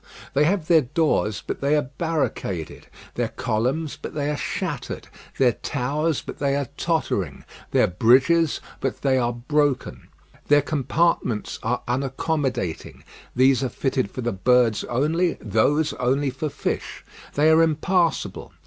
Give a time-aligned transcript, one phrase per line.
[0.33, 5.51] They have their doors, but they are barricaded; their columns, but they are shattered; their
[5.51, 10.07] towers, but they are tottering; their bridges, but they are broken.
[10.47, 13.03] Their compartments are unaccommodating;
[13.35, 17.05] these are fitted for the birds only, those only for fish.
[17.35, 18.53] They are impassable.